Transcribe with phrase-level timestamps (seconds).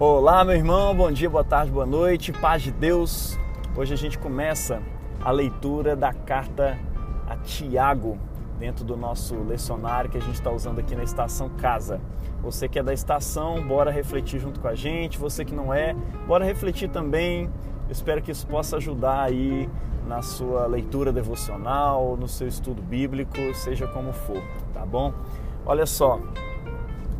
[0.00, 3.36] Olá, meu irmão, bom dia, boa tarde, boa noite, paz de Deus.
[3.76, 4.80] Hoje a gente começa
[5.20, 6.78] a leitura da carta
[7.26, 8.16] a Tiago,
[8.60, 12.00] dentro do nosso lecionário que a gente está usando aqui na estação Casa.
[12.40, 15.18] Você que é da estação, bora refletir junto com a gente.
[15.18, 15.96] Você que não é,
[16.28, 17.46] bora refletir também.
[17.88, 19.68] Eu espero que isso possa ajudar aí
[20.06, 24.40] na sua leitura devocional, no seu estudo bíblico, seja como for,
[24.72, 25.12] tá bom?
[25.66, 26.20] Olha só,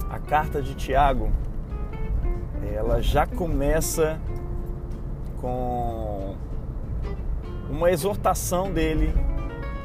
[0.09, 1.29] a carta de Tiago
[2.75, 4.19] ela já começa
[5.41, 6.35] com
[7.71, 9.15] uma exortação dele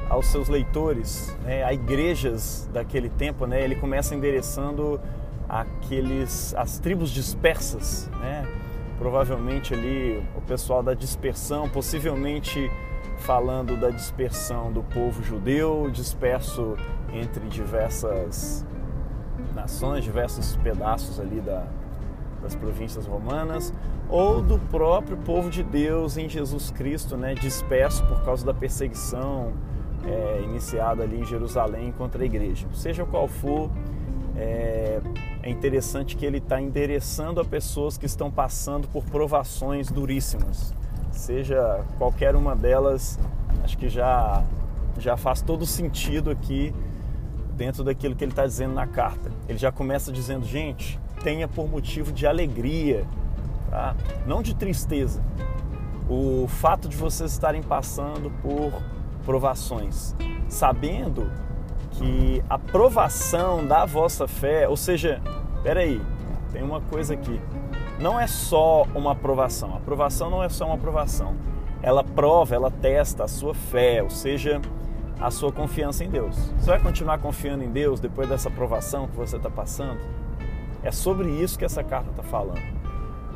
[0.09, 4.99] aos seus leitores, né, a igrejas daquele tempo, né, ele começa endereçando
[5.49, 8.47] aqueles as tribos dispersas, né,
[8.97, 12.71] provavelmente ali o pessoal da dispersão, possivelmente
[13.17, 16.77] falando da dispersão do povo judeu disperso
[17.11, 18.65] entre diversas
[19.55, 21.65] nações, diversos pedaços ali da,
[22.43, 23.73] das províncias romanas,
[24.09, 29.53] ou do próprio povo de Deus em Jesus Cristo, né, disperso por causa da perseguição
[30.05, 32.67] é, iniciada ali em Jerusalém contra a igreja.
[32.73, 33.71] Seja qual for,
[34.35, 34.99] é,
[35.41, 40.73] é interessante que ele está endereçando a pessoas que estão passando por provações duríssimas.
[41.11, 43.17] Seja qualquer uma delas,
[43.63, 44.43] acho que já,
[44.97, 46.73] já faz todo sentido aqui
[47.55, 49.31] dentro daquilo que ele está dizendo na carta.
[49.47, 53.05] Ele já começa dizendo, gente, tenha por motivo de alegria,
[53.69, 53.95] tá?
[54.27, 55.23] não de tristeza.
[56.09, 58.73] O fato de vocês estarem passando por
[59.25, 60.13] provações,
[60.49, 61.31] sabendo
[61.91, 65.21] que a provação da vossa fé, ou seja,
[65.63, 66.01] peraí,
[66.51, 67.39] tem uma coisa aqui,
[67.99, 71.35] não é só uma aprovação, a aprovação não é só uma aprovação,
[71.81, 74.61] ela prova, ela testa a sua fé, ou seja,
[75.19, 76.35] a sua confiança em Deus.
[76.57, 79.99] Você vai continuar confiando em Deus depois dessa aprovação que você está passando?
[80.83, 82.61] É sobre isso que essa carta está falando.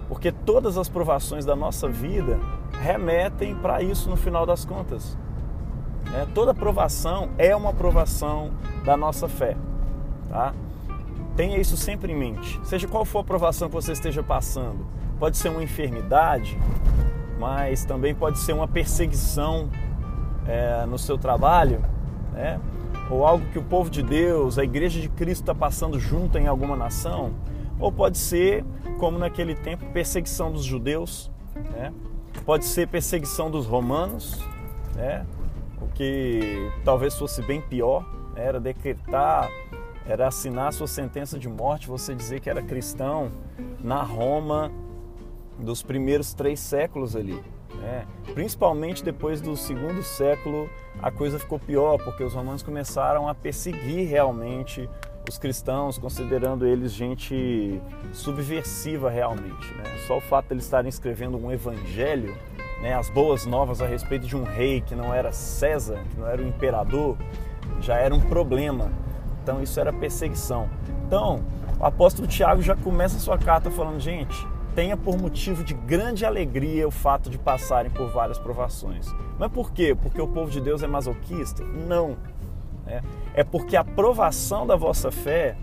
[0.07, 2.39] Porque todas as provações da nossa vida
[2.81, 5.17] remetem para isso no final das contas.
[6.13, 8.51] É, toda provação é uma provação
[8.85, 9.57] da nossa fé.
[10.29, 10.53] Tá?
[11.35, 12.59] Tenha isso sempre em mente.
[12.63, 14.85] Seja qual for a provação que você esteja passando,
[15.19, 16.57] pode ser uma enfermidade,
[17.39, 19.69] mas também pode ser uma perseguição
[20.47, 21.83] é, no seu trabalho,
[22.33, 22.59] né?
[23.09, 26.47] Ou algo que o povo de Deus, a igreja de Cristo está passando junto em
[26.47, 27.33] alguma nação,
[27.79, 28.65] ou pode ser,
[28.99, 31.31] como naquele tempo, perseguição dos judeus,
[31.71, 31.93] né?
[32.45, 34.43] pode ser perseguição dos romanos,
[34.95, 35.25] né?
[35.81, 38.03] o que talvez fosse bem pior,
[38.35, 38.45] né?
[38.45, 39.49] era decretar,
[40.05, 43.31] era assinar sua sentença de morte, você dizer que era cristão
[43.79, 44.71] na Roma
[45.59, 47.41] dos primeiros três séculos ali.
[47.87, 48.05] Né?
[48.33, 50.69] Principalmente depois do segundo século,
[51.01, 54.89] a coisa ficou pior, porque os romanos começaram a perseguir realmente
[55.29, 57.81] os cristãos, considerando eles gente
[58.11, 59.73] subversiva realmente.
[59.75, 59.83] Né?
[60.05, 62.37] Só o fato de eles estarem escrevendo um evangelho,
[62.81, 66.27] né, as boas novas a respeito de um rei que não era César, que não
[66.27, 67.17] era o imperador,
[67.79, 68.91] já era um problema.
[69.41, 70.69] Então isso era perseguição.
[71.05, 71.41] Então,
[71.79, 74.45] o apóstolo Tiago já começa a sua carta falando, gente,
[74.77, 79.07] tenha por motivo de grande alegria o fato de passarem por várias provações.
[79.39, 79.97] Mas por quê?
[79.99, 81.63] Porque o povo de Deus é masoquista?
[81.63, 82.15] Não.
[82.85, 83.01] É,
[83.33, 85.57] é porque a provação da vossa fé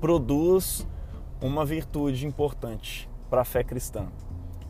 [0.00, 0.84] produz
[1.40, 4.08] uma virtude importante para a fé cristã.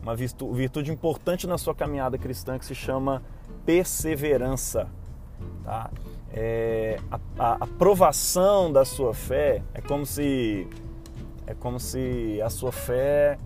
[0.03, 3.23] Uma virtude importante na sua caminhada cristã que se chama
[3.65, 4.87] perseverança.
[5.63, 5.89] Tá?
[6.31, 10.67] É, a, a, a provação da sua fé é como se
[11.45, 13.37] é como se a sua fé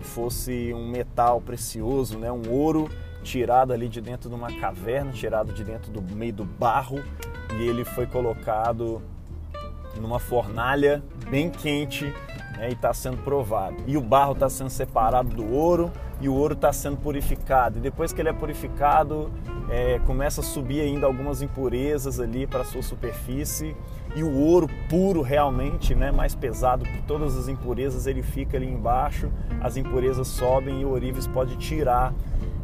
[0.00, 2.30] fosse um metal precioso, né?
[2.30, 2.88] um ouro
[3.22, 7.02] tirado ali de dentro de uma caverna, tirado de dentro do meio do barro,
[7.58, 9.00] e ele foi colocado
[10.00, 12.04] numa fornalha bem quente
[12.56, 12.70] né?
[12.70, 13.76] e está sendo provado.
[13.86, 17.78] E o barro está sendo separado do ouro e o ouro está sendo purificado.
[17.78, 19.30] E depois que ele é purificado,
[19.68, 23.74] é, começa a subir ainda algumas impurezas ali para a sua superfície
[24.14, 28.66] e o ouro puro realmente, né, mais pesado que todas as impurezas, ele fica ali
[28.66, 29.30] embaixo,
[29.60, 32.14] as impurezas sobem e o ourives pode tirar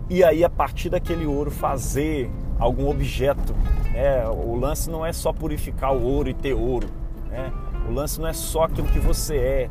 [0.08, 2.28] e aí a partir daquele ouro fazer
[2.58, 3.54] algum objeto.
[3.92, 4.26] Né?
[4.28, 6.88] O lance não é só purificar o ouro e ter ouro,
[7.30, 7.52] né?
[7.88, 9.70] o lance não é só aquilo que você é,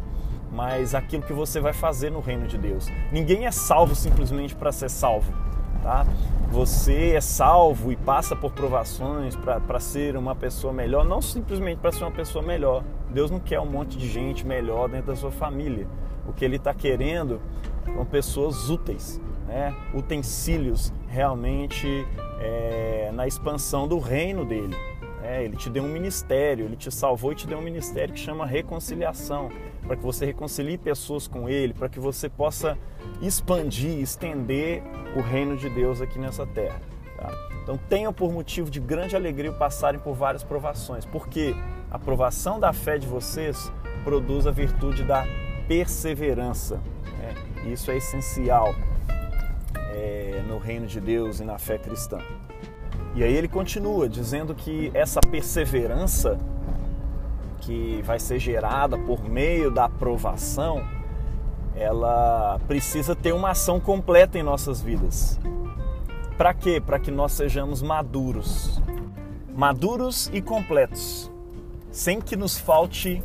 [0.52, 2.88] mas aquilo que você vai fazer no reino de Deus.
[3.12, 5.32] Ninguém é salvo simplesmente para ser salvo,
[5.82, 6.06] tá?
[6.52, 11.92] Você é salvo e passa por provações para ser uma pessoa melhor, não simplesmente para
[11.92, 12.84] ser uma pessoa melhor.
[13.12, 15.88] Deus não quer um monte de gente melhor dentro da sua família.
[16.28, 17.40] O que Ele está querendo
[17.86, 19.76] são pessoas úteis, né?
[19.94, 21.88] utensílios realmente
[22.40, 24.76] é, na expansão do reino dele.
[25.22, 28.20] É, ele te deu um ministério, ele te salvou e te deu um ministério que
[28.20, 29.50] chama reconciliação,
[29.86, 32.78] para que você reconcilie pessoas com ele, para que você possa
[33.22, 34.84] expandir, estender
[35.16, 36.82] o reino de Deus aqui nessa terra.
[37.18, 37.32] Tá?
[37.64, 41.56] Então tenham por motivo de grande alegria passarem por várias provações, porque
[41.92, 43.72] a provação da fé de vocês
[44.04, 45.26] produz a virtude da
[45.68, 46.76] perseverança.
[47.18, 47.72] Né?
[47.72, 48.74] Isso é essencial
[49.92, 52.20] é, no reino de Deus e na fé cristã.
[53.16, 56.38] E aí ele continua dizendo que essa perseverança
[57.62, 60.84] que vai ser gerada por meio da aprovação,
[61.76, 65.40] ela precisa ter uma ação completa em nossas vidas.
[66.38, 66.82] Para quê?
[66.84, 68.82] Para que nós sejamos maduros.
[69.56, 71.30] Maduros e completos,
[71.92, 73.22] sem que nos falte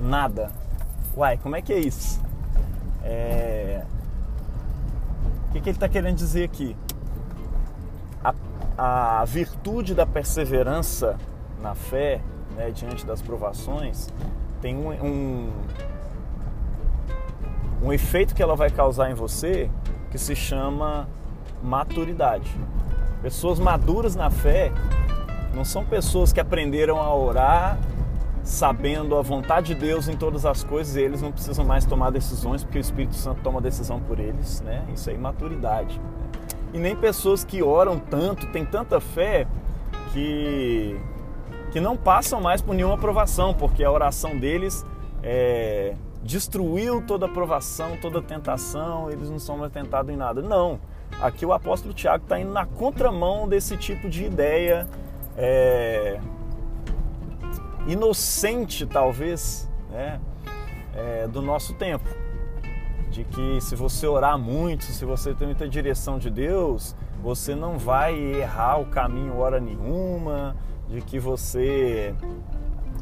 [0.00, 0.52] nada.
[1.16, 2.20] Uai, como é que é isso?
[3.02, 3.84] É...
[5.48, 6.76] O que, que ele está querendo dizer aqui?
[8.78, 11.18] a virtude da perseverança
[11.62, 12.20] na fé,
[12.56, 14.08] né, diante das provações,
[14.60, 15.52] tem um, um,
[17.82, 19.70] um efeito que ela vai causar em você
[20.10, 21.08] que se chama
[21.62, 22.50] maturidade.
[23.22, 24.72] Pessoas maduras na fé
[25.54, 27.78] não são pessoas que aprenderam a orar
[28.44, 32.10] sabendo a vontade de Deus em todas as coisas e eles não precisam mais tomar
[32.10, 34.84] decisões porque o Espírito Santo toma decisão por eles, né?
[34.94, 36.00] Isso é maturidade
[36.72, 39.46] e nem pessoas que oram tanto, têm tanta fé
[40.12, 40.98] que
[41.70, 44.84] que não passam mais por nenhuma aprovação, porque a oração deles
[45.22, 50.40] é, destruiu toda aprovação, toda tentação, eles não são mais tentados em nada.
[50.42, 50.80] Não.
[51.20, 54.86] Aqui o apóstolo Tiago está indo na contramão desse tipo de ideia
[55.36, 56.20] é,
[57.86, 60.20] inocente, talvez, né,
[60.94, 62.08] é, do nosso tempo
[63.10, 67.78] de que se você orar muito, se você tem muita direção de Deus, você não
[67.78, 70.56] vai errar o caminho hora nenhuma,
[70.88, 72.14] de que você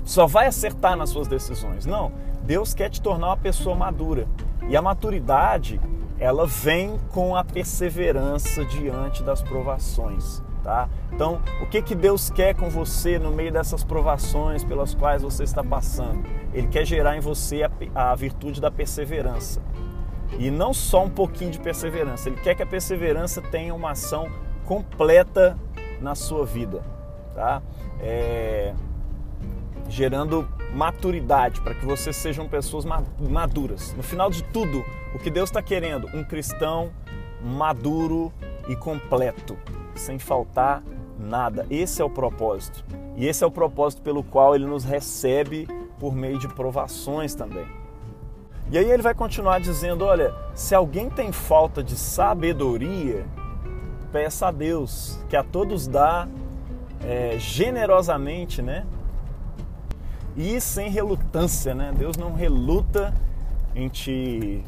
[0.05, 1.87] só vai acertar nas suas decisões.
[1.87, 2.13] Não,
[2.43, 4.27] Deus quer te tornar uma pessoa madura.
[4.69, 5.81] E a maturidade,
[6.19, 10.89] ela vem com a perseverança diante das provações, tá?
[11.13, 15.45] Então, o que que Deus quer com você no meio dessas provações pelas quais você
[15.45, 16.25] está passando?
[16.53, 19.61] Ele quer gerar em você a, a virtude da perseverança.
[20.39, 24.29] E não só um pouquinho de perseverança, ele quer que a perseverança tenha uma ação
[24.65, 25.57] completa
[26.01, 26.83] na sua vida,
[27.37, 27.63] tá?
[28.01, 28.75] É...
[29.89, 32.85] gerando maturidade para que vocês sejam pessoas
[33.21, 33.95] maduras.
[33.95, 34.83] No final de tudo,
[35.15, 36.91] o que Deus está querendo, um cristão
[37.43, 38.33] maduro
[38.69, 39.57] e completo,
[39.95, 40.83] sem faltar
[41.19, 41.67] nada.
[41.71, 42.85] Esse é o propósito.
[43.15, 45.69] E esse é o propósito pelo qual ele nos recebe
[45.99, 47.67] por meio de provações também.
[48.71, 53.25] E aí ele vai continuar dizendo: olha, se alguém tem falta de sabedoria,
[54.11, 56.29] peça a Deus, que a todos dá
[57.05, 58.87] é, generosamente, né?
[60.37, 61.93] E sem relutância, né?
[61.97, 63.15] Deus não reluta
[63.75, 64.63] em te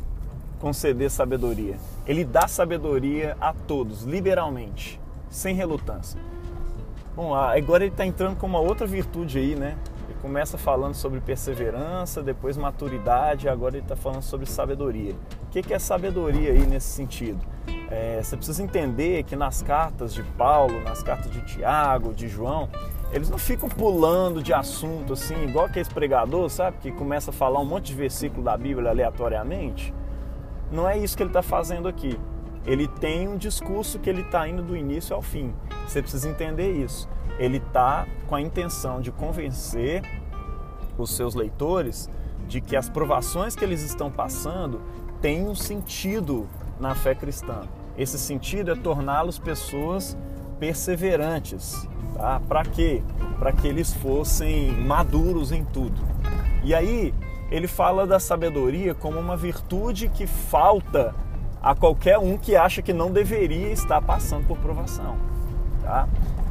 [0.61, 1.77] conceder sabedoria.
[2.07, 6.21] Ele dá sabedoria a todos, liberalmente, sem relutância.
[7.15, 9.77] Bom, agora ele está entrando com uma outra virtude aí, né?
[10.19, 15.15] Começa falando sobre perseverança, depois maturidade, agora ele está falando sobre sabedoria.
[15.43, 17.39] O que é sabedoria aí nesse sentido?
[17.91, 22.69] É, você precisa entender que nas cartas de Paulo, nas cartas de Tiago, de João,
[23.13, 26.77] eles não ficam pulando de assunto assim, igual aquele pregador, sabe?
[26.79, 29.95] Que começa a falar um monte de versículo da Bíblia aleatoriamente.
[30.71, 32.19] Não é isso que ele está fazendo aqui.
[32.67, 35.55] Ele tem um discurso que ele está indo do início ao fim.
[35.87, 40.03] Você precisa entender isso ele está com a intenção de convencer
[40.97, 42.11] os seus leitores
[42.47, 44.81] de que as provações que eles estão passando
[45.21, 46.47] têm um sentido
[46.81, 47.63] na fé cristã.
[47.97, 50.17] Esse sentido é torná-los pessoas
[50.59, 51.87] perseverantes.
[52.15, 52.41] Tá?
[52.49, 53.03] Para quê?
[53.39, 56.01] Para que eles fossem maduros em tudo.
[56.65, 57.15] E aí
[57.51, 61.15] ele fala da sabedoria como uma virtude que falta
[61.63, 65.17] a qualquer um que acha que não deveria estar passando por provação.
[65.83, 66.09] Tá?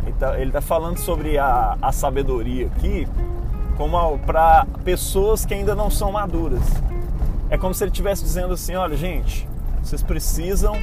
[0.08, 3.08] Então, ele está falando sobre a, a sabedoria aqui
[3.78, 6.64] como para pessoas que ainda não são maduras.
[7.50, 9.48] É como se ele estivesse dizendo assim: olha, gente,
[9.82, 10.76] vocês precisam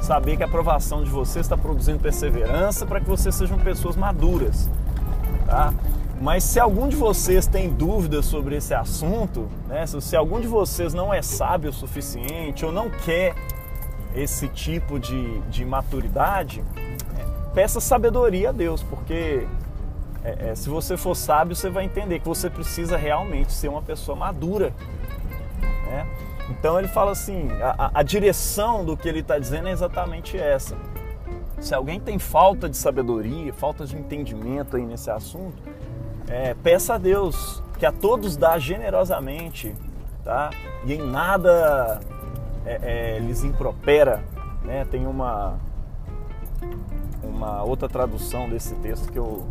[0.00, 4.68] saber que a aprovação de vocês está produzindo perseverança para que vocês sejam pessoas maduras.
[5.46, 5.72] Tá?
[6.20, 10.92] Mas se algum de vocês tem dúvidas sobre esse assunto, né, se algum de vocês
[10.92, 13.34] não é sábio o suficiente ou não quer
[14.16, 16.64] esse tipo de, de maturidade,
[17.54, 19.46] peça sabedoria a Deus, porque
[20.24, 23.82] é, é, se você for sábio, você vai entender que você precisa realmente ser uma
[23.82, 24.72] pessoa madura.
[25.86, 26.06] Né?
[26.50, 30.76] Então ele fala assim: a, a direção do que ele está dizendo é exatamente essa.
[31.60, 35.60] Se alguém tem falta de sabedoria, falta de entendimento aí nesse assunto,
[36.28, 39.74] é, peça a Deus que a todos dá generosamente,
[40.24, 40.50] tá?
[40.84, 42.00] E em nada
[42.64, 44.22] é, é, lhes impropera,
[44.62, 44.86] né?
[44.90, 45.58] Tem uma
[47.38, 49.46] uma outra tradução desse texto que eu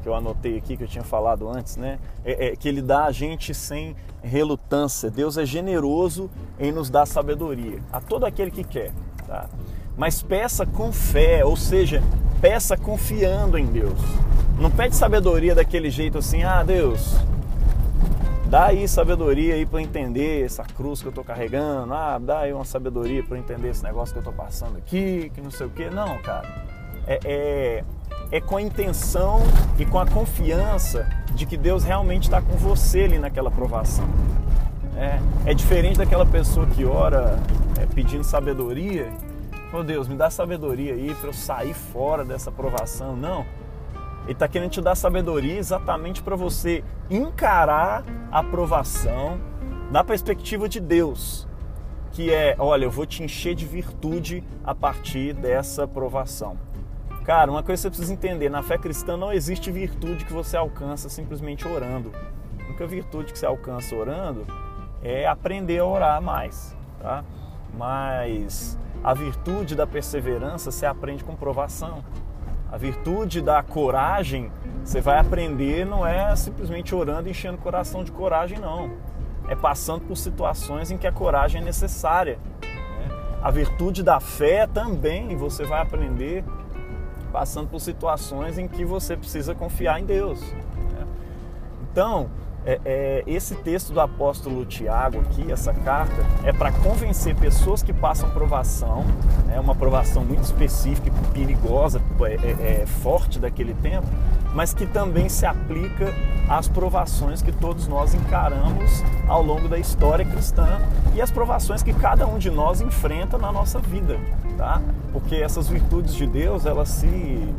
[0.00, 1.98] que eu anotei aqui que eu tinha falado antes, né?
[2.24, 5.10] É, é, que ele dá a gente sem relutância.
[5.10, 8.92] Deus é generoso em nos dar sabedoria a todo aquele que quer,
[9.26, 9.48] tá?
[9.96, 12.00] Mas peça com fé, ou seja,
[12.40, 13.98] peça confiando em Deus.
[14.60, 17.16] Não pede sabedoria daquele jeito assim, ah, Deus,
[18.46, 22.52] dá aí sabedoria aí para entender essa cruz que eu tô carregando, ah, dá aí
[22.52, 25.70] uma sabedoria para entender esse negócio que eu tô passando aqui, que não sei o
[25.70, 25.90] que.
[25.90, 26.67] Não, cara.
[27.08, 27.84] É, é,
[28.30, 29.40] é com a intenção
[29.78, 34.06] e com a confiança de que Deus realmente está com você ali naquela provação.
[34.94, 35.18] É,
[35.50, 37.38] é diferente daquela pessoa que ora
[37.80, 39.10] é, pedindo sabedoria.
[39.72, 43.16] Oh Deus, me dá sabedoria aí para eu sair fora dessa provação.
[43.16, 43.46] Não.
[44.24, 49.40] Ele está querendo te dar sabedoria exatamente para você encarar a aprovação
[49.90, 51.48] da perspectiva de Deus,
[52.12, 56.58] que é, olha, eu vou te encher de virtude a partir dessa aprovação.
[57.28, 60.56] Cara, uma coisa que você precisa entender, na fé cristã não existe virtude que você
[60.56, 62.10] alcança simplesmente orando.
[62.58, 64.46] A única virtude que você alcança orando
[65.02, 67.22] é aprender a orar mais, tá?
[67.76, 72.02] Mas a virtude da perseverança você aprende com provação.
[72.72, 74.50] A virtude da coragem,
[74.82, 78.92] você vai aprender, não é simplesmente orando e enchendo o coração de coragem, não.
[79.50, 82.38] É passando por situações em que a coragem é necessária.
[82.62, 83.38] Né?
[83.42, 86.42] A virtude da fé também você vai aprender
[87.32, 90.40] passando por situações em que você precisa confiar em Deus.
[90.40, 91.06] Né?
[91.90, 92.30] Então,
[92.68, 97.92] é, é, esse texto do apóstolo Tiago aqui, essa carta, é para convencer pessoas que
[97.92, 99.04] passam provação,
[99.46, 104.06] é né, uma provação muito específica, perigosa, é, é, é, forte daquele tempo,
[104.54, 106.12] mas que também se aplica
[106.48, 110.80] às provações que todos nós encaramos ao longo da história cristã
[111.14, 114.18] e as provações que cada um de nós enfrenta na nossa vida,
[114.56, 114.80] tá?
[115.12, 117.54] Porque essas virtudes de Deus, elas se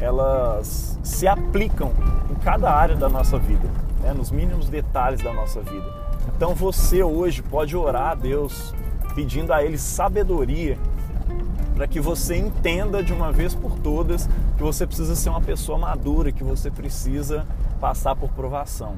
[0.00, 1.90] elas se aplicam
[2.30, 3.68] em cada área da nossa vida
[4.00, 5.86] né, nos mínimos detalhes da nossa vida.
[6.36, 8.74] Então você hoje pode orar a Deus
[9.14, 10.78] pedindo a Ele sabedoria
[11.78, 15.78] para que você entenda de uma vez por todas que você precisa ser uma pessoa
[15.78, 17.46] madura, que você precisa
[17.80, 18.96] passar por provação.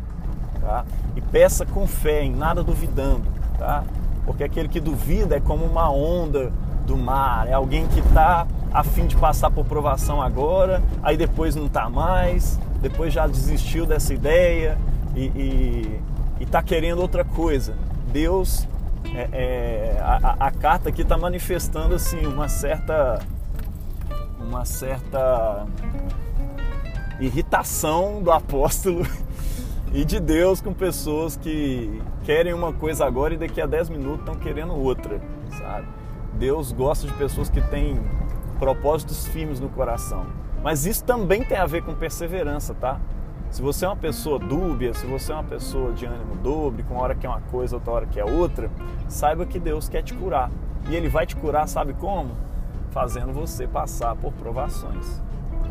[0.59, 0.87] Tá?
[1.15, 3.25] E peça com fé, em nada duvidando,
[3.59, 3.85] tá?
[4.25, 6.51] Porque aquele que duvida é como uma onda
[6.87, 11.55] do mar, é alguém que está a fim de passar por provação agora, aí depois
[11.55, 14.79] não está mais, depois já desistiu dessa ideia,
[15.15, 16.01] e
[16.41, 17.75] está querendo outra coisa.
[18.11, 18.67] Deus,
[19.15, 23.21] é, é, a, a, carta aqui está manifestando assim uma certa,
[24.39, 25.67] uma certa
[27.19, 29.07] irritação do apóstolo
[29.93, 34.21] e de Deus com pessoas que querem uma coisa agora e daqui a 10 minutos
[34.21, 35.21] estão querendo outra,
[35.59, 35.87] sabe?
[36.35, 38.01] Deus gosta de pessoas que têm
[38.59, 40.27] propósitos firmes no coração.
[40.63, 43.01] Mas isso também tem a ver com perseverança, tá?
[43.51, 46.95] Se você é uma pessoa dúbia, se você é uma pessoa de ânimo dobre, com
[46.95, 48.71] uma hora que é uma coisa, outra hora que é outra,
[49.09, 50.51] saiba que Deus quer te curar.
[50.89, 52.31] E Ele vai te curar, sabe como?
[52.91, 55.21] Fazendo você passar por provações.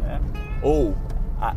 [0.01, 0.19] Né?
[0.61, 0.93] Ou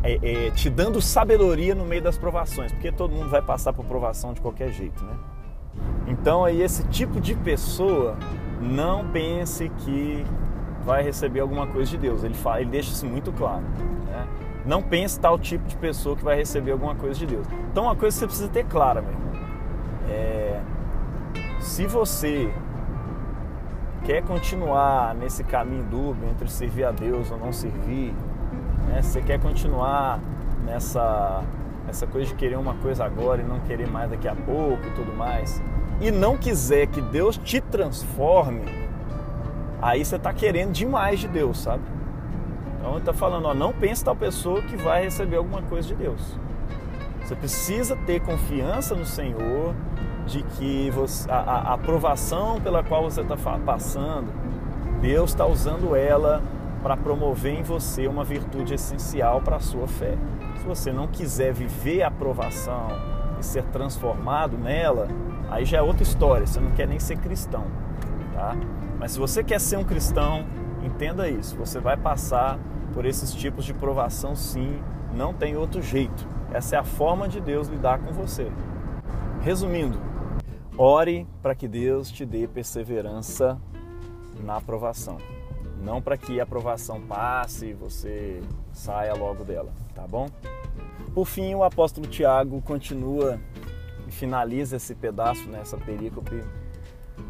[0.01, 3.83] é, é, te dando sabedoria no meio das provações, porque todo mundo vai passar por
[3.83, 5.13] provação de qualquer jeito, né?
[6.07, 8.15] Então aí esse tipo de pessoa
[8.61, 10.25] não pense que
[10.85, 12.23] vai receber alguma coisa de Deus.
[12.23, 13.63] Ele, fala, ele deixa isso muito claro.
[14.05, 14.27] Né?
[14.65, 17.45] Não pense tal tipo de pessoa que vai receber alguma coisa de Deus.
[17.71, 19.33] Então, uma coisa que você precisa ter clara, meu irmão.
[20.09, 20.61] É,
[21.59, 22.53] se você
[24.05, 28.13] quer continuar nesse caminho dúbio entre servir a Deus ou não servir,
[28.87, 29.01] né?
[29.01, 30.19] se você quer continuar
[30.65, 31.41] nessa,
[31.85, 34.91] nessa coisa de querer uma coisa agora e não querer mais daqui a pouco e
[34.91, 35.61] tudo mais,
[36.01, 38.65] e não quiser que Deus te transforme,
[39.81, 41.83] aí você está querendo demais de Deus, sabe?
[42.83, 45.95] Então ele está falando, ó, não pense tal pessoa que vai receber alguma coisa de
[45.95, 46.19] Deus.
[47.23, 49.73] Você precisa ter confiança no Senhor
[50.27, 54.27] de que você, a, a aprovação pela qual você está passando,
[54.99, 56.43] Deus está usando ela
[56.81, 60.17] para promover em você uma virtude essencial para a sua fé.
[60.57, 62.87] Se você não quiser viver a aprovação
[63.39, 65.07] e ser transformado nela,
[65.49, 66.45] aí já é outra história.
[66.45, 67.63] Você não quer nem ser cristão,
[68.33, 68.57] tá?
[68.99, 70.45] Mas se você quer ser um cristão,
[70.83, 71.55] entenda isso.
[71.57, 72.59] Você vai passar
[72.93, 74.79] por esses tipos de provação, sim,
[75.15, 76.27] não tem outro jeito.
[76.51, 78.51] Essa é a forma de Deus lidar com você.
[79.41, 79.99] Resumindo,
[80.77, 83.59] ore para que Deus te dê perseverança
[84.43, 85.17] na aprovação.
[85.81, 90.27] Não para que a aprovação passe e você saia logo dela, tá bom?
[91.13, 93.39] Por fim, o apóstolo Tiago continua
[94.07, 96.41] e finaliza esse pedaço nessa perícope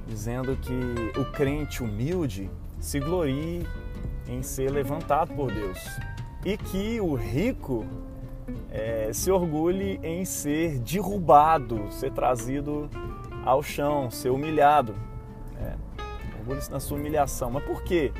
[0.08, 2.50] dizendo que o crente humilde
[2.84, 3.66] se glorie
[4.28, 5.80] em ser levantado por Deus
[6.46, 7.86] e que o rico
[8.70, 12.90] é, se orgulhe em ser derrubado, ser trazido
[13.46, 14.94] ao chão, ser humilhado.
[15.54, 15.78] Né?
[16.40, 17.50] Orgulhe-se na sua humilhação.
[17.50, 18.12] Mas por quê?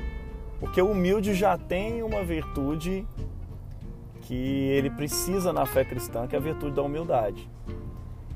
[0.62, 3.06] Porque o humilde já tem uma virtude
[4.22, 7.50] que ele precisa na fé cristã, que é a virtude da humildade.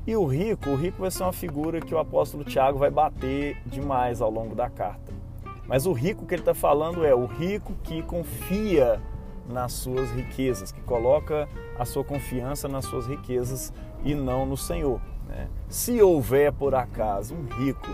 [0.06, 3.56] E o rico, o rico vai ser uma figura que o apóstolo Tiago vai bater
[3.64, 5.17] demais ao longo da carta.
[5.68, 9.00] Mas o rico que ele está falando é o rico que confia
[9.46, 11.46] nas suas riquezas, que coloca
[11.78, 13.72] a sua confiança nas suas riquezas
[14.02, 14.98] e não no Senhor.
[15.28, 15.46] Né?
[15.68, 17.88] Se houver por acaso um rico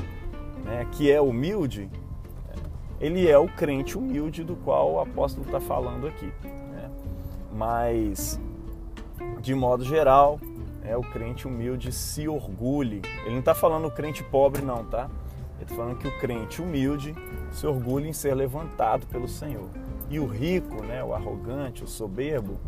[0.64, 1.90] né, que é humilde,
[3.00, 6.32] ele é o crente humilde do qual o apóstolo está falando aqui.
[6.44, 6.90] Né?
[7.52, 8.40] Mas,
[9.40, 10.38] de modo geral,
[10.84, 13.02] é o crente humilde se orgulhe.
[13.22, 15.10] Ele não está falando o crente pobre, não, tá?
[15.56, 17.14] Ele está falando que o crente humilde
[17.52, 19.68] se orgulha em ser levantado pelo Senhor.
[20.10, 22.58] E o rico, né, o arrogante, o soberbo,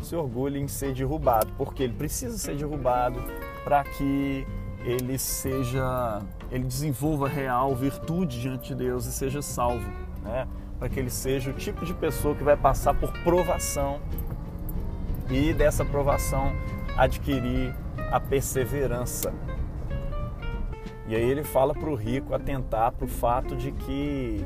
[0.00, 3.18] se orgulha em ser derrubado, porque ele precisa ser derrubado
[3.64, 4.46] para que
[4.84, 9.88] ele seja, ele desenvolva real virtude diante de Deus e seja salvo,
[10.22, 10.46] né?
[10.78, 14.00] Para que ele seja o tipo de pessoa que vai passar por provação
[15.30, 16.52] e dessa provação
[16.96, 17.74] adquirir
[18.10, 19.32] a perseverança.
[21.06, 24.44] E aí ele fala para o rico atentar para o fato de que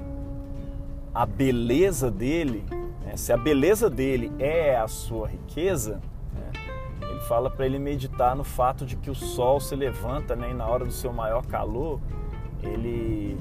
[1.15, 2.65] a beleza dele,
[3.05, 6.01] né, se a beleza dele é a sua riqueza,
[6.33, 6.51] né,
[7.01, 10.55] ele fala para ele meditar no fato de que o sol se levanta né, e
[10.55, 12.01] na hora do seu maior calor
[12.63, 13.39] ele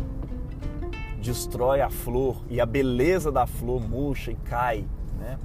[1.21, 4.86] destrói a flor e a beleza da flor murcha e cai.
[5.19, 5.38] Né?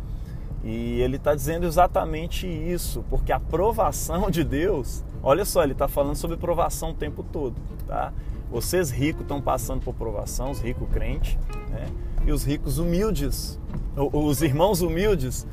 [0.62, 5.88] E ele está dizendo exatamente isso, porque a provação de Deus, olha só, ele está
[5.88, 7.54] falando sobre provação o tempo todo,
[7.87, 8.12] tá?
[8.50, 11.38] Vocês ricos estão passando por provação, os ricos crentes,
[11.70, 11.87] né?
[12.26, 13.58] E os ricos humildes,
[13.96, 15.46] os irmãos humildes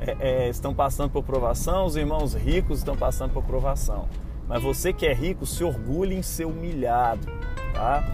[0.00, 4.08] é, é, estão passando por provação, os irmãos ricos estão passando por provação.
[4.48, 7.26] Mas você que é rico, se orgulhe em ser humilhado,
[7.74, 8.04] tá?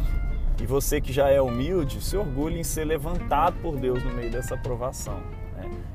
[0.61, 4.31] E você que já é humilde, se orgulhe em ser levantado por Deus no meio
[4.31, 5.21] dessa provação.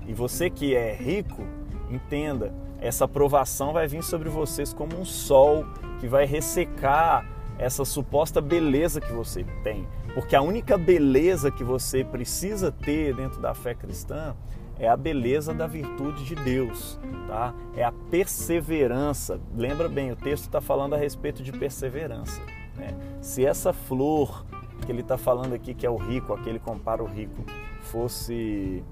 [0.07, 1.43] E você que é rico,
[1.89, 5.65] entenda, essa aprovação vai vir sobre vocês como um sol
[5.99, 7.25] que vai ressecar
[7.57, 9.87] essa suposta beleza que você tem.
[10.13, 14.35] Porque a única beleza que você precisa ter dentro da fé cristã
[14.79, 17.53] é a beleza da virtude de Deus, tá?
[17.75, 19.39] É a perseverança.
[19.55, 22.39] Lembra bem, o texto está falando a respeito de perseverança.
[22.75, 22.95] Né?
[23.21, 24.45] Se essa flor
[24.85, 27.43] que ele está falando aqui, que é o rico, aquele compara o rico,
[27.81, 28.83] fosse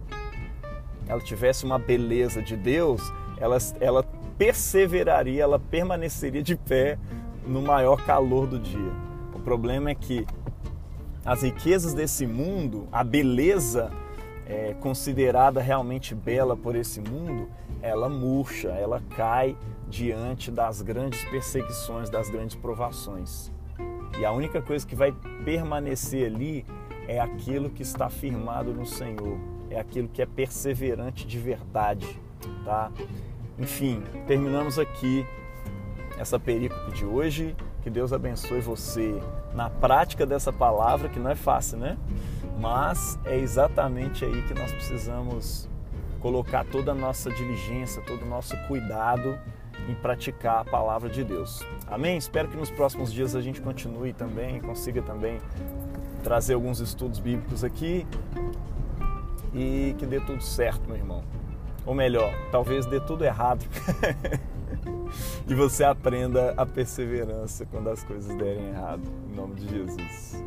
[1.07, 3.01] ela tivesse uma beleza de Deus,
[3.37, 4.03] ela, ela
[4.37, 6.97] perseveraria, ela permaneceria de pé
[7.45, 8.91] no maior calor do dia.
[9.33, 10.25] O problema é que
[11.25, 13.91] as riquezas desse mundo, a beleza
[14.47, 17.49] é, considerada realmente bela por esse mundo,
[17.81, 19.55] ela murcha, ela cai
[19.87, 23.51] diante das grandes perseguições, das grandes provações.
[24.19, 25.13] E a única coisa que vai
[25.43, 26.65] permanecer ali
[27.07, 29.37] é aquilo que está firmado no Senhor,
[29.75, 32.07] é aquilo que é perseverante de verdade,
[32.63, 32.89] tá?
[33.59, 35.25] Enfim, terminamos aqui
[36.17, 37.55] essa perícope de hoje.
[37.83, 39.21] Que Deus abençoe você
[39.53, 41.97] na prática dessa palavra, que não é fácil, né?
[42.59, 45.69] Mas é exatamente aí que nós precisamos
[46.19, 49.37] colocar toda a nossa diligência, todo o nosso cuidado
[49.87, 51.63] em praticar a palavra de Deus.
[51.85, 52.17] Amém?
[52.17, 55.37] Espero que nos próximos dias a gente continue também, consiga também
[56.23, 58.07] trazer alguns estudos bíblicos aqui
[59.55, 61.23] e que dê tudo certo, meu irmão.
[61.85, 63.65] Ou melhor, talvez dê tudo errado.
[65.47, 69.03] e você aprenda a perseverança quando as coisas derem errado.
[69.31, 70.43] Em nome de Jesus.